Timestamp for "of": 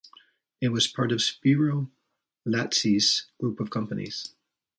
1.11-1.21, 3.59-3.69